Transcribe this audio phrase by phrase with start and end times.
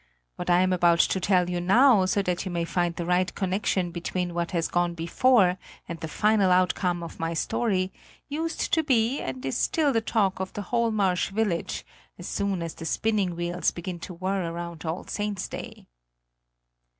[0.35, 3.31] What I am about to tell you now, so that you may find the right
[3.35, 7.93] connection between what has gone before and the final outcome of my story,
[8.27, 11.85] used to be and is still the talk of the whole marsh village,
[12.17, 15.85] as soon as the spinning wheels begin to whir round All Saints' Day.